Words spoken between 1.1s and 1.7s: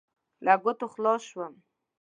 شوم.